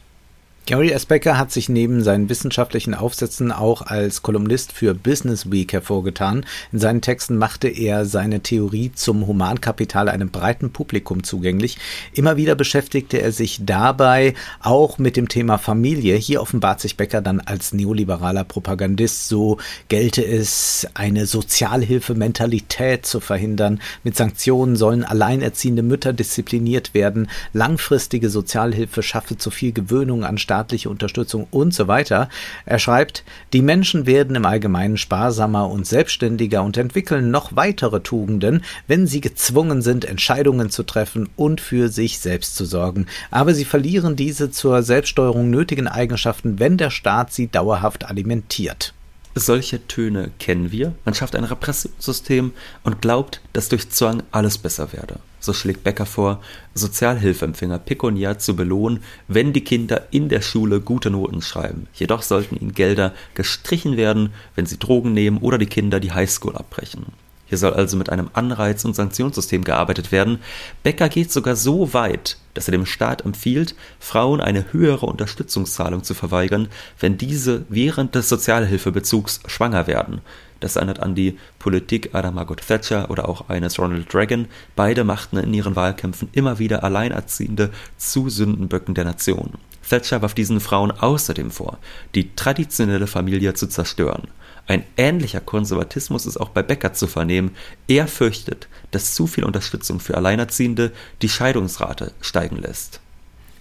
[0.65, 1.05] Gary S.
[1.05, 6.45] Becker hat sich neben seinen wissenschaftlichen Aufsätzen auch als Kolumnist für Business Week hervorgetan.
[6.71, 11.79] In seinen Texten machte er seine Theorie zum Humankapital einem breiten Publikum zugänglich.
[12.13, 16.15] Immer wieder beschäftigte er sich dabei auch mit dem Thema Familie.
[16.15, 19.27] Hier offenbart sich Becker dann als neoliberaler Propagandist.
[19.27, 19.57] So
[19.89, 23.81] gelte es, eine Sozialhilfementalität zu verhindern.
[24.05, 27.29] Mit Sanktionen sollen alleinerziehende Mütter diszipliniert werden.
[27.51, 32.29] Langfristige Sozialhilfe schaffe zu viel Gewöhnung an staatliche Unterstützung und so weiter.
[32.67, 38.63] Er schreibt, die Menschen werden im Allgemeinen sparsamer und selbstständiger und entwickeln noch weitere Tugenden,
[38.87, 43.07] wenn sie gezwungen sind, Entscheidungen zu treffen und für sich selbst zu sorgen.
[43.31, 48.93] Aber sie verlieren diese zur Selbststeuerung nötigen Eigenschaften, wenn der Staat sie dauerhaft alimentiert.
[49.33, 50.93] Solche Töne kennen wir.
[51.03, 55.15] Man schafft ein Repressionssystem und glaubt, dass durch Zwang alles besser werde.
[55.43, 56.39] So schlägt Becker vor,
[56.73, 61.87] Sozialhilfeempfänger pekuniär zu belohnen, wenn die Kinder in der Schule gute Noten schreiben.
[61.93, 66.55] Jedoch sollten ihnen Gelder gestrichen werden, wenn sie Drogen nehmen oder die Kinder die Highschool
[66.55, 67.07] abbrechen.
[67.45, 70.39] Hier soll also mit einem Anreiz- und Sanktionssystem gearbeitet werden.
[70.81, 76.13] Becker geht sogar so weit, dass er dem Staat empfiehlt, Frauen eine höhere Unterstützungszahlung zu
[76.13, 76.69] verweigern,
[77.01, 80.21] wenn diese während des Sozialhilfebezugs schwanger werden.
[80.63, 84.47] Das erinnert an die Politik einer Margaret Thatcher oder auch eines Ronald Reagan.
[84.77, 89.55] Beide machten in ihren Wahlkämpfen immer wieder Alleinerziehende zu Sündenböcken der Nation.
[89.85, 91.79] Thatcher warf diesen Frauen außerdem vor,
[92.15, 94.29] die traditionelle Familie zu zerstören.
[94.65, 97.51] Ein ähnlicher Konservatismus ist auch bei Becker zu vernehmen.
[97.89, 103.01] Er fürchtet, dass zu viel Unterstützung für Alleinerziehende die Scheidungsrate steigen lässt.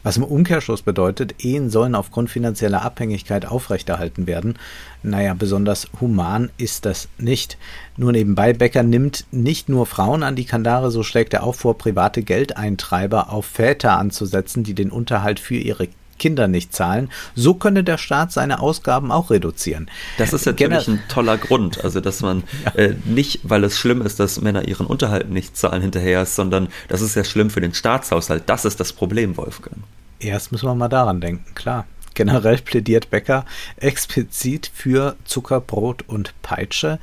[0.03, 4.59] Was im Umkehrschluss bedeutet, Ehen sollen aufgrund finanzieller Abhängigkeit aufrechterhalten werden.
[5.03, 7.57] Naja, besonders human ist das nicht.
[7.97, 11.79] Nur nebenbei, Becker nimmt nicht nur Frauen an die Kandare, so schlägt er auch vor,
[11.79, 15.89] private Geldeintreiber auf Väter anzusetzen, die den Unterhalt für ihre
[16.23, 17.11] Kinder nicht zahlen.
[17.35, 19.91] So könne der Staat seine Ausgaben auch reduzieren.
[20.19, 21.83] Das ist natürlich Gener ein toller Grund.
[21.83, 22.71] Also, dass man ja.
[22.77, 26.69] äh, nicht, weil es schlimm ist, dass Männer ihren Unterhalt nicht zahlen hinterher ist, sondern
[26.87, 28.45] das ist ja schlimm für den Staatshaushalt.
[28.47, 29.79] Das ist das Problem, Wolfgang.
[30.21, 31.87] Erst müssen wir mal daran denken, klar.
[32.15, 33.45] Generell plädiert Becker
[33.79, 37.01] explizit für Zuckerbrot und Peitsche.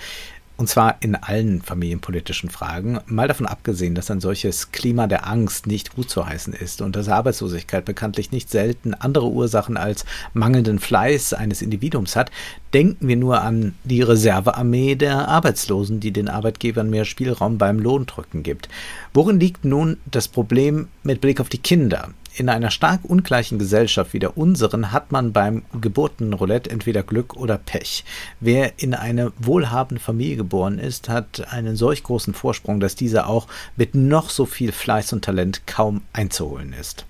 [0.60, 5.68] Und zwar in allen familienpolitischen Fragen, mal davon abgesehen, dass ein solches Klima der Angst
[5.68, 10.80] nicht gut zu heißen ist und dass Arbeitslosigkeit bekanntlich nicht selten andere Ursachen als mangelnden
[10.80, 12.30] Fleiß eines Individuums hat,
[12.74, 18.44] denken wir nur an die Reservearmee der Arbeitslosen, die den Arbeitgebern mehr Spielraum beim Lohndrücken
[18.44, 18.68] gibt.
[19.14, 22.10] Worin liegt nun das Problem mit Blick auf die Kinder?
[22.40, 27.58] In einer stark ungleichen Gesellschaft wie der unseren hat man beim Geburtenroulette entweder Glück oder
[27.58, 28.06] Pech.
[28.40, 33.48] Wer in eine wohlhabende Familie geboren ist, hat einen solch großen Vorsprung, dass dieser auch
[33.76, 37.06] mit noch so viel Fleiß und Talent kaum einzuholen ist.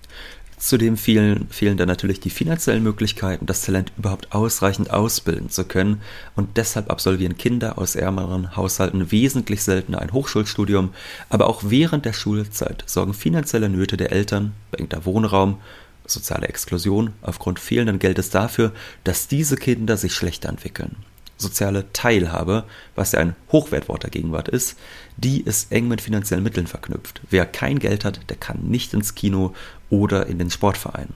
[0.60, 6.02] Zudem fehlen, fehlen dann natürlich die finanziellen Möglichkeiten, das Talent überhaupt ausreichend ausbilden zu können.
[6.36, 10.90] Und deshalb absolvieren Kinder aus ärmeren Haushalten wesentlich seltener ein Hochschulstudium,
[11.30, 15.56] aber auch während der Schulzeit sorgen finanzielle Nöte der Eltern, beengter Wohnraum,
[16.04, 20.94] soziale Exklusion aufgrund fehlenden Geldes dafür, dass diese Kinder sich schlechter entwickeln
[21.40, 24.78] soziale Teilhabe, was ja ein Hochwertwort der Gegenwart ist,
[25.16, 27.20] die ist eng mit finanziellen Mitteln verknüpft.
[27.30, 29.54] Wer kein Geld hat, der kann nicht ins Kino
[29.88, 31.08] oder in den Sportverein.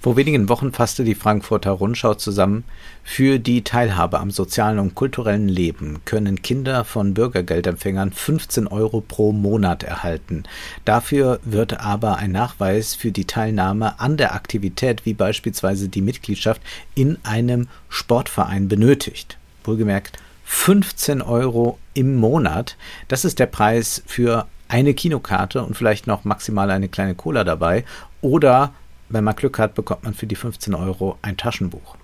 [0.00, 2.64] Vor wenigen Wochen fasste die Frankfurter Rundschau zusammen,
[3.02, 9.32] für die Teilhabe am sozialen und kulturellen Leben können Kinder von Bürgergeldempfängern 15 Euro pro
[9.32, 10.44] Monat erhalten.
[10.84, 16.62] Dafür wird aber ein Nachweis für die Teilnahme an der Aktivität, wie beispielsweise die Mitgliedschaft
[16.94, 19.38] in einem Sportverein benötigt.
[19.64, 22.76] Wohlgemerkt 15 Euro im Monat.
[23.08, 27.84] Das ist der Preis für eine Kinokarte und vielleicht noch maximal eine kleine Cola dabei
[28.20, 28.72] oder
[29.08, 31.96] wenn man Glück hat, bekommt man für die 15 Euro ein Taschenbuch.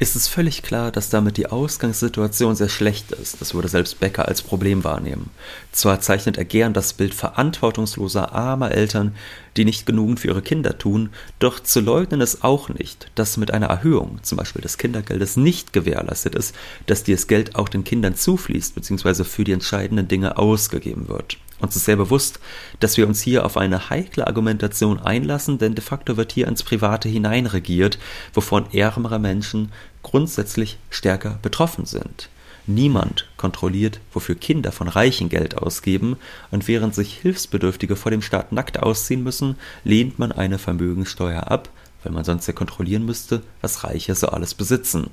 [0.00, 3.40] Ist es völlig klar, dass damit die Ausgangssituation sehr schlecht ist.
[3.40, 5.30] Das würde selbst Becker als Problem wahrnehmen.
[5.72, 9.16] Zwar zeichnet er gern das Bild verantwortungsloser, armer Eltern,
[9.56, 11.10] die nicht genug für ihre Kinder tun,
[11.40, 15.72] doch zu leugnen ist auch nicht, dass mit einer Erhöhung, zum Beispiel des Kindergeldes, nicht
[15.72, 16.54] gewährleistet ist,
[16.86, 19.24] dass dieses Geld auch den Kindern zufließt bzw.
[19.24, 21.38] für die entscheidenden Dinge ausgegeben wird.
[21.60, 22.38] Uns ist sehr bewusst,
[22.78, 26.62] dass wir uns hier auf eine heikle Argumentation einlassen, denn de facto wird hier ins
[26.62, 27.98] Private hineinregiert,
[28.32, 32.28] wovon ärmere Menschen grundsätzlich stärker betroffen sind.
[32.66, 36.16] Niemand kontrolliert, wofür Kinder von Reichen Geld ausgeben,
[36.50, 41.70] und während sich Hilfsbedürftige vor dem Staat nackt ausziehen müssen, lehnt man eine Vermögenssteuer ab,
[42.02, 45.10] weil man sonst ja kontrollieren müsste, was Reiche so alles besitzen.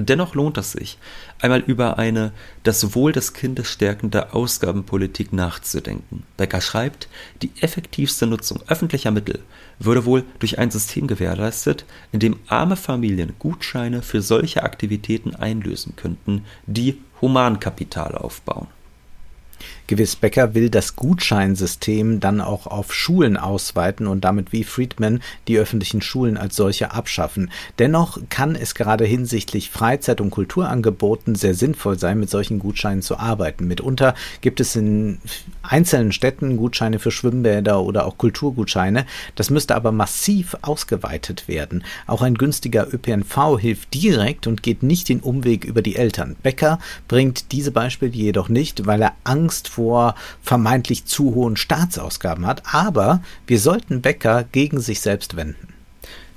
[0.00, 0.96] Dennoch lohnt es sich,
[1.40, 2.30] einmal über eine
[2.62, 6.22] das Wohl des Kindes stärkende Ausgabenpolitik nachzudenken.
[6.36, 7.08] Becker schreibt,
[7.42, 9.40] die effektivste Nutzung öffentlicher Mittel
[9.80, 15.96] würde wohl durch ein System gewährleistet, in dem arme Familien Gutscheine für solche Aktivitäten einlösen
[15.96, 18.68] könnten, die Humankapital aufbauen.
[19.88, 25.56] Gewiss, Becker will das Gutscheinsystem dann auch auf Schulen ausweiten und damit wie Friedman die
[25.56, 27.50] öffentlichen Schulen als solche abschaffen.
[27.78, 33.18] Dennoch kann es gerade hinsichtlich Freizeit- und Kulturangeboten sehr sinnvoll sein, mit solchen Gutscheinen zu
[33.18, 33.66] arbeiten.
[33.66, 35.20] Mitunter gibt es in
[35.62, 39.06] einzelnen Städten Gutscheine für Schwimmbäder oder auch Kulturgutscheine.
[39.36, 41.82] Das müsste aber massiv ausgeweitet werden.
[42.06, 46.36] Auch ein günstiger ÖPNV hilft direkt und geht nicht den Umweg über die Eltern.
[46.42, 49.77] Becker bringt diese Beispiele jedoch nicht, weil er Angst vor
[50.42, 55.67] vermeintlich zu hohen Staatsausgaben hat, aber wir sollten Becker gegen sich selbst wenden.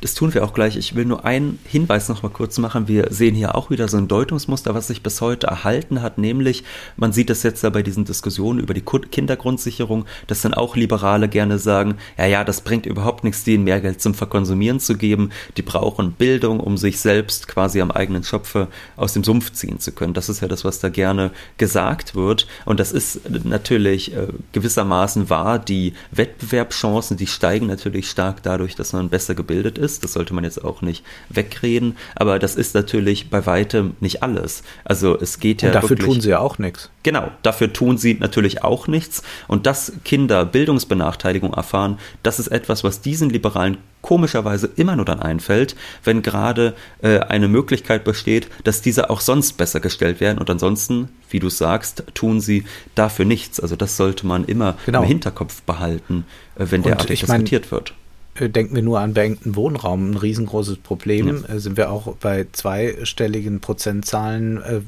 [0.01, 0.77] Das tun wir auch gleich.
[0.77, 2.87] Ich will nur einen Hinweis noch mal kurz machen.
[2.87, 6.63] Wir sehen hier auch wieder so ein Deutungsmuster, was sich bis heute erhalten hat, nämlich
[6.97, 11.29] man sieht das jetzt ja bei diesen Diskussionen über die Kindergrundsicherung, dass dann auch Liberale
[11.29, 15.29] gerne sagen, ja, ja, das bringt überhaupt nichts, denen mehr Geld zum Verkonsumieren zu geben.
[15.55, 19.91] Die brauchen Bildung, um sich selbst quasi am eigenen Schopfe aus dem Sumpf ziehen zu
[19.91, 20.15] können.
[20.15, 22.47] Das ist ja das, was da gerne gesagt wird.
[22.65, 25.59] Und das ist natürlich äh, gewissermaßen wahr.
[25.59, 30.03] Die Wettbewerbschancen, die steigen natürlich stark dadurch, dass man besser gebildet ist ist.
[30.03, 31.97] Das sollte man jetzt auch nicht wegreden.
[32.15, 34.63] Aber das ist natürlich bei weitem nicht alles.
[34.83, 35.69] Also es geht ja.
[35.69, 36.89] Und dafür wirklich, tun sie ja auch nichts.
[37.03, 39.23] Genau, dafür tun sie natürlich auch nichts.
[39.47, 45.19] Und dass Kinder Bildungsbenachteiligung erfahren, das ist etwas, was diesen Liberalen komischerweise immer nur dann
[45.19, 50.39] einfällt, wenn gerade äh, eine Möglichkeit besteht, dass diese auch sonst besser gestellt werden.
[50.39, 53.59] Und ansonsten, wie du sagst, tun sie dafür nichts.
[53.59, 55.01] Also das sollte man immer genau.
[55.01, 56.25] im Hinterkopf behalten,
[56.55, 57.93] äh, wenn derartig diskutiert wird.
[58.41, 61.43] Äh, denken wir nur an beengten Wohnraum, ein riesengroßes Problem.
[61.47, 61.55] Ja.
[61.55, 64.81] Äh, sind wir auch bei zweistelligen Prozentzahlen, äh,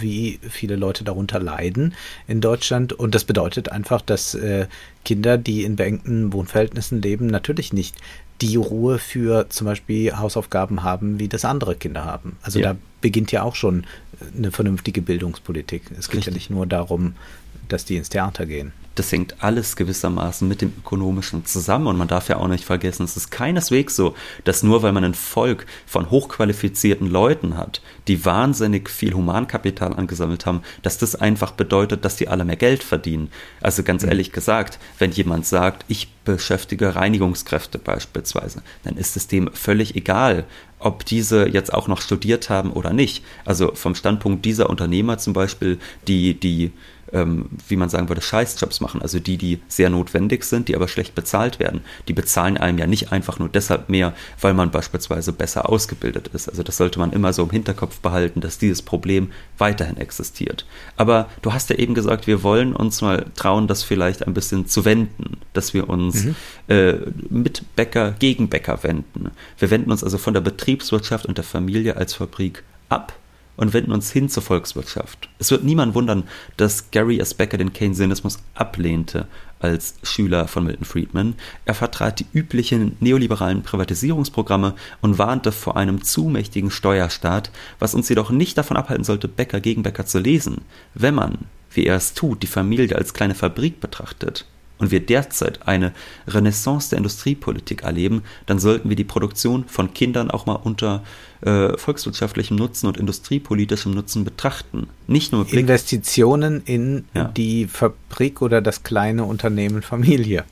[0.00, 1.94] wie viele Leute darunter leiden
[2.28, 2.92] in Deutschland.
[2.92, 4.36] Und das bedeutet einfach, dass
[5.04, 7.96] Kinder, die in beengten Wohnverhältnissen leben, natürlich nicht
[8.40, 12.36] die Ruhe für zum Beispiel Hausaufgaben haben, wie das andere Kinder haben.
[12.42, 12.72] Also ja.
[12.72, 13.84] da beginnt ja auch schon
[14.36, 15.82] eine vernünftige Bildungspolitik.
[15.98, 16.26] Es geht Richtig.
[16.26, 17.14] ja nicht nur darum,
[17.72, 21.86] dass die ins Theater gehen das hängt alles gewissermaßen mit dem Ökonomischen zusammen.
[21.86, 25.04] Und man darf ja auch nicht vergessen, es ist keineswegs so, dass nur weil man
[25.04, 31.52] ein Volk von hochqualifizierten Leuten hat, die wahnsinnig viel Humankapital angesammelt haben, dass das einfach
[31.52, 33.30] bedeutet, dass die alle mehr Geld verdienen.
[33.60, 34.10] Also ganz mhm.
[34.10, 40.44] ehrlich gesagt, wenn jemand sagt, ich beschäftige Reinigungskräfte beispielsweise, dann ist es dem völlig egal,
[40.78, 43.24] ob diese jetzt auch noch studiert haben oder nicht.
[43.44, 46.72] Also vom Standpunkt dieser Unternehmer zum Beispiel, die, die
[47.12, 49.02] ähm, wie man sagen würde, Scheißjobs machen.
[49.02, 51.80] Also die, die sehr notwendig sind, die aber schlecht bezahlt werden.
[52.08, 56.48] Die bezahlen einem ja nicht einfach nur deshalb mehr, weil man beispielsweise besser ausgebildet ist.
[56.48, 60.66] Also das sollte man immer so im Hinterkopf behalten, dass dieses Problem weiterhin existiert.
[60.96, 64.66] Aber du hast ja eben gesagt, wir wollen uns mal trauen, das vielleicht ein bisschen
[64.66, 66.36] zu wenden, dass wir uns mhm.
[66.68, 66.94] äh,
[67.28, 69.30] mit Bäcker gegen Bäcker wenden.
[69.58, 73.19] Wir wenden uns also von der Betriebswirtschaft und der Familie als Fabrik ab
[73.60, 75.28] und wenden uns hin zur Volkswirtschaft.
[75.38, 76.24] Es wird niemand wundern,
[76.56, 77.34] dass Gary S.
[77.34, 79.26] Becker den Keynesianismus ablehnte
[79.58, 81.34] als Schüler von Milton Friedman.
[81.66, 88.08] Er vertrat die üblichen neoliberalen Privatisierungsprogramme und warnte vor einem zu mächtigen Steuerstaat, was uns
[88.08, 90.62] jedoch nicht davon abhalten sollte, Becker gegen Becker zu lesen,
[90.94, 94.46] wenn man, wie er es tut, die Familie als kleine Fabrik betrachtet
[94.80, 95.92] und wir derzeit eine
[96.26, 101.04] Renaissance der Industriepolitik erleben, dann sollten wir die Produktion von Kindern auch mal unter
[101.42, 104.88] äh, volkswirtschaftlichem Nutzen und industriepolitischem Nutzen betrachten.
[105.06, 107.24] Nicht nur Blick Investitionen in ja.
[107.24, 110.44] die Fabrik oder das kleine Unternehmen Familie.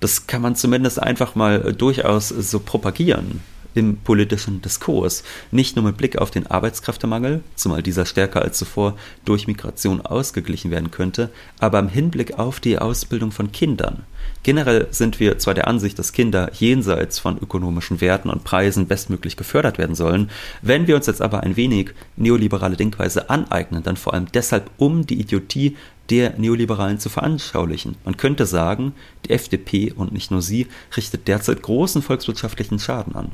[0.00, 3.40] Das kann man zumindest einfach mal durchaus so propagieren
[3.74, 5.24] im politischen Diskurs.
[5.50, 10.70] Nicht nur mit Blick auf den Arbeitskräftemangel, zumal dieser stärker als zuvor durch Migration ausgeglichen
[10.70, 14.04] werden könnte, aber im Hinblick auf die Ausbildung von Kindern.
[14.42, 19.36] Generell sind wir zwar der Ansicht, dass Kinder jenseits von ökonomischen Werten und Preisen bestmöglich
[19.36, 20.30] gefördert werden sollen,
[20.62, 25.06] wenn wir uns jetzt aber ein wenig neoliberale Denkweise aneignen, dann vor allem deshalb, um
[25.06, 25.76] die Idiotie
[26.10, 27.96] der Neoliberalen zu veranschaulichen.
[28.04, 28.92] Man könnte sagen,
[29.24, 33.32] die FDP und nicht nur sie richtet derzeit großen volkswirtschaftlichen Schaden an.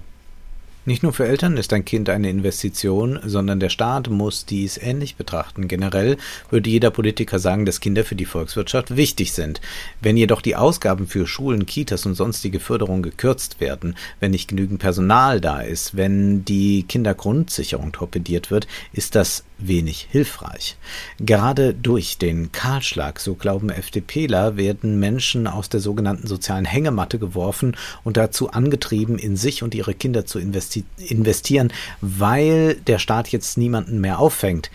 [0.87, 5.17] Nicht nur für Eltern ist ein Kind eine Investition, sondern der Staat muss dies ähnlich
[5.17, 5.69] betrachten.
[5.69, 6.17] Generell
[6.49, 9.61] würde jeder Politiker sagen, dass Kinder für die Volkswirtschaft wichtig sind.
[10.01, 14.81] Wenn jedoch die Ausgaben für Schulen, Kitas und sonstige Förderung gekürzt werden, wenn nicht genügend
[14.81, 20.77] Personal da ist, wenn die Kindergrundsicherung torpediert wird, ist das wenig hilfreich.
[21.19, 27.77] Gerade durch den Kahlschlag, so glauben FDPler, werden Menschen aus der sogenannten sozialen Hängematte geworfen
[28.05, 34.01] und dazu angetrieben, in sich und ihre Kinder zu investieren, weil der Staat jetzt niemanden
[34.01, 34.71] mehr auffängt.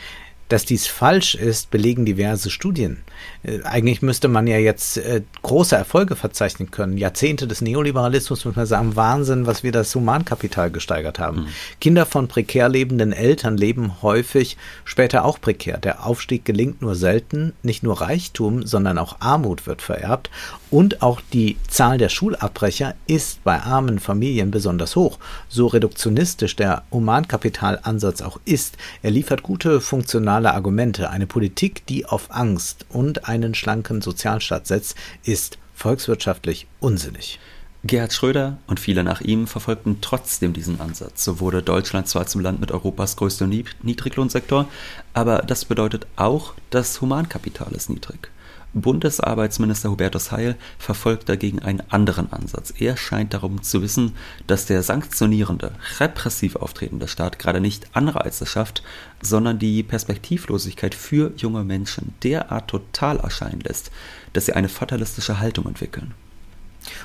[0.48, 3.04] Dass dies falsch ist, belegen diverse Studien.
[3.44, 6.98] Äh, eigentlich müsste man ja jetzt äh, große Erfolge verzeichnen können.
[6.98, 11.42] Jahrzehnte des Neoliberalismus, muss man sagen, Wahnsinn, was wir das Humankapital gesteigert haben.
[11.42, 11.48] Mhm.
[11.82, 15.78] Kinder von prekär lebenden Eltern leben häufig später auch prekär.
[15.78, 17.54] Der Aufstieg gelingt nur selten.
[17.64, 20.30] Nicht nur Reichtum, sondern auch Armut wird vererbt.
[20.70, 25.20] Und auch die Zahl der Schulabbrecher ist bei armen Familien besonders hoch.
[25.48, 31.10] So reduktionistisch der Humankapitalansatz auch ist, er liefert gute funktionale Argumente.
[31.10, 37.40] Eine Politik, die auf Angst und einen schlanken Sozialstaat setzt, ist volkswirtschaftlich unsinnig.
[37.86, 41.24] Gerhard Schröder und viele nach ihm verfolgten trotzdem diesen Ansatz.
[41.24, 43.48] So wurde Deutschland zwar zum Land mit Europas größtem
[43.84, 44.68] Niedriglohnsektor,
[45.14, 48.32] aber das bedeutet auch, das Humankapital ist niedrig.
[48.76, 52.74] Bundesarbeitsminister Hubertus Heil verfolgt dagegen einen anderen Ansatz.
[52.78, 54.16] Er scheint darum zu wissen,
[54.48, 58.84] dass der sanktionierende, repressiv auftretende Staat gerade nicht Anreize schafft,
[59.22, 63.92] sondern die Perspektivlosigkeit für junge Menschen derart total erscheinen lässt,
[64.34, 66.14] dass sie eine fatalistische Haltung entwickeln.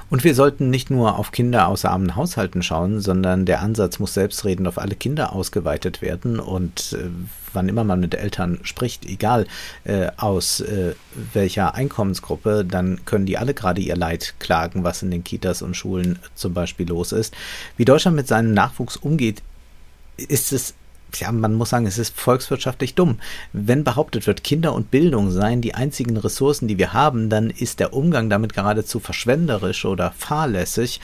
[0.09, 4.15] Und wir sollten nicht nur auf Kinder aus armen Haushalten schauen, sondern der Ansatz muss
[4.15, 6.41] selbstredend auf alle Kinder ausgeweitet werden.
[6.41, 7.09] Und äh,
[7.53, 9.47] wann immer man mit Eltern spricht, egal
[9.85, 10.95] äh, aus äh,
[11.33, 15.77] welcher Einkommensgruppe, dann können die alle gerade ihr Leid klagen, was in den Kitas und
[15.77, 17.35] Schulen zum Beispiel los ist.
[17.77, 19.43] Wie Deutschland mit seinem Nachwuchs umgeht,
[20.17, 20.75] ist es
[21.19, 23.19] ja, man muss sagen, es ist volkswirtschaftlich dumm.
[23.53, 27.81] Wenn behauptet wird, Kinder und Bildung seien die einzigen Ressourcen, die wir haben, dann ist
[27.81, 31.01] der Umgang damit geradezu verschwenderisch oder fahrlässig.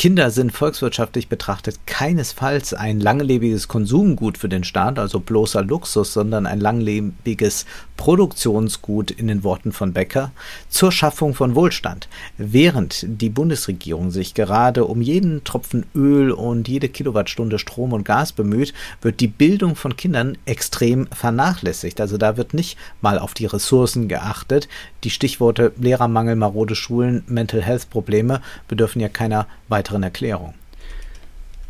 [0.00, 6.46] Kinder sind volkswirtschaftlich betrachtet keinesfalls ein langlebiges Konsumgut für den Staat, also bloßer Luxus, sondern
[6.46, 7.66] ein langlebiges
[7.98, 10.32] Produktionsgut in den Worten von Becker
[10.70, 12.08] zur Schaffung von Wohlstand.
[12.38, 18.32] Während die Bundesregierung sich gerade um jeden Tropfen Öl und jede Kilowattstunde Strom und Gas
[18.32, 21.98] bemüht, wird die Bildung von Kindern extrem vernachlässigt.
[22.02, 24.68] Also da wird nicht mal auf die Ressourcen geachtet.
[25.02, 30.52] Die Stichworte Lehrermangel, marode Schulen, Mental Health Probleme bedürfen ja keiner weiteren Erklärung.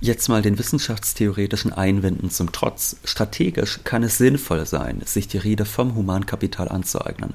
[0.03, 2.97] Jetzt mal den wissenschaftstheoretischen Einwänden zum Trotz.
[3.05, 7.35] Strategisch kann es sinnvoll sein, sich die Rede vom Humankapital anzueignen.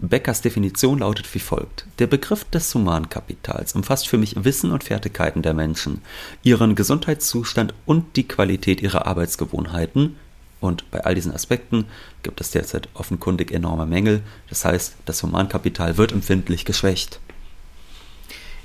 [0.00, 1.86] Beckers Definition lautet wie folgt.
[2.00, 6.02] Der Begriff des Humankapitals umfasst für mich Wissen und Fertigkeiten der Menschen,
[6.42, 10.16] ihren Gesundheitszustand und die Qualität ihrer Arbeitsgewohnheiten.
[10.58, 11.84] Und bei all diesen Aspekten
[12.24, 14.22] gibt es derzeit offenkundig enorme Mängel.
[14.48, 17.20] Das heißt, das Humankapital wird empfindlich geschwächt.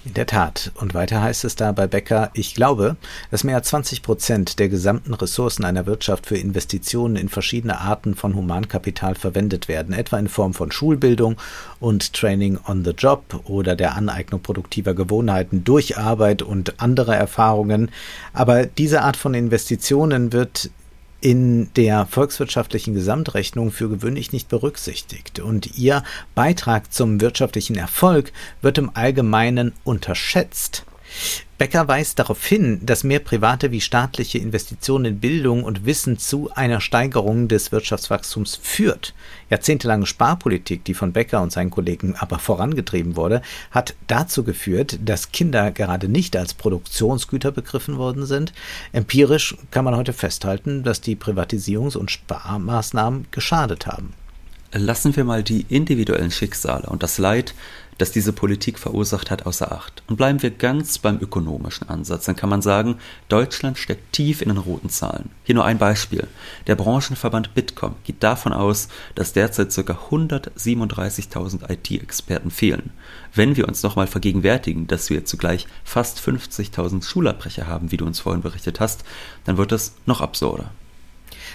[0.06, 0.72] In der Tat.
[0.76, 2.95] Und weiter heißt es da bei Becker, ich glaube,
[3.32, 8.14] dass mehr als 20 Prozent der gesamten Ressourcen einer Wirtschaft für Investitionen in verschiedene Arten
[8.14, 11.38] von Humankapital verwendet werden, etwa in Form von Schulbildung
[11.80, 17.89] und Training on the Job oder der Aneignung produktiver Gewohnheiten durch Arbeit und andere Erfahrungen.
[18.32, 20.70] Aber diese Art von Investitionen wird
[21.26, 26.03] in der volkswirtschaftlichen Gesamtrechnung für gewöhnlich nicht berücksichtigt und ihr
[26.36, 30.86] Beitrag zum wirtschaftlichen Erfolg wird im Allgemeinen unterschätzt.
[31.57, 36.49] Becker weist darauf hin, dass mehr private wie staatliche Investitionen in Bildung und Wissen zu
[36.53, 39.13] einer Steigerung des Wirtschaftswachstums führt.
[39.49, 43.41] Jahrzehntelange Sparpolitik, die von Becker und seinen Kollegen aber vorangetrieben wurde,
[43.72, 48.51] hat dazu geführt, dass Kinder gerade nicht als Produktionsgüter begriffen worden sind.
[48.91, 54.13] Empirisch kann man heute festhalten, dass die Privatisierungs- und Sparmaßnahmen geschadet haben.
[54.78, 57.53] Lassen wir mal die individuellen Schicksale und das Leid
[57.98, 60.04] das diese Politik verursacht hat, außer Acht.
[60.08, 62.98] Und bleiben wir ganz beim ökonomischen Ansatz, dann kann man sagen,
[63.30, 65.30] Deutschland steckt tief in den roten Zahlen.
[65.43, 66.28] Hier nur ein Beispiel.
[66.68, 69.98] Der Branchenverband Bitkom geht davon aus, dass derzeit ca.
[70.10, 72.91] 137.000 IT-Experten fehlen.
[73.34, 78.20] Wenn wir uns nochmal vergegenwärtigen, dass wir zugleich fast 50.000 Schulabbrecher haben, wie du uns
[78.20, 79.04] vorhin berichtet hast,
[79.46, 80.72] dann wird das noch absurder.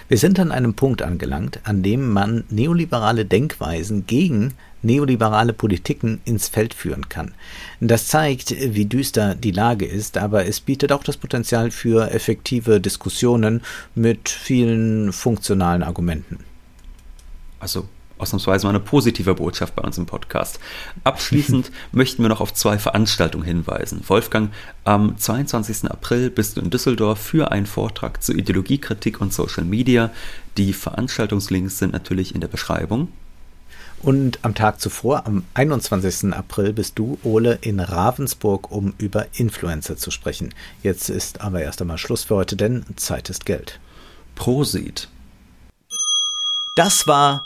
[0.07, 6.47] Wir sind an einem Punkt angelangt, an dem man neoliberale Denkweisen gegen neoliberale Politiken ins
[6.47, 7.33] Feld führen kann.
[7.79, 12.81] Das zeigt, wie düster die Lage ist, aber es bietet auch das Potenzial für effektive
[12.81, 13.61] Diskussionen
[13.95, 16.39] mit vielen funktionalen Argumenten.
[17.59, 17.87] Also
[18.21, 20.59] ausnahmsweise mal eine positive Botschaft bei uns im Podcast.
[21.03, 24.03] Abschließend möchten wir noch auf zwei Veranstaltungen hinweisen.
[24.07, 24.51] Wolfgang,
[24.83, 25.89] am 22.
[25.89, 30.11] April bist du in Düsseldorf für einen Vortrag zur Ideologiekritik und Social Media.
[30.57, 33.09] Die Veranstaltungslinks sind natürlich in der Beschreibung.
[34.01, 36.33] Und am Tag zuvor, am 21.
[36.33, 40.53] April, bist du, Ole, in Ravensburg, um über Influencer zu sprechen.
[40.81, 43.79] Jetzt ist aber erst einmal Schluss für heute, denn Zeit ist Geld.
[44.33, 45.07] Prosit.
[46.75, 47.45] Das war